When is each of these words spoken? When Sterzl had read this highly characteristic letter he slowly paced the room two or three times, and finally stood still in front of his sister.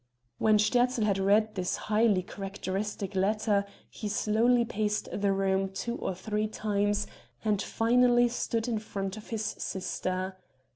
When 0.39 0.57
Sterzl 0.57 1.03
had 1.03 1.19
read 1.19 1.53
this 1.53 1.75
highly 1.75 2.23
characteristic 2.23 3.13
letter 3.15 3.65
he 3.87 4.09
slowly 4.09 4.65
paced 4.65 5.07
the 5.13 5.31
room 5.31 5.69
two 5.69 5.95
or 5.97 6.15
three 6.15 6.47
times, 6.47 7.05
and 7.45 7.61
finally 7.61 8.27
stood 8.27 8.63
still 8.65 8.73
in 8.73 8.79
front 8.79 9.15
of 9.15 9.27
his 9.29 9.43
sister. 9.45 10.37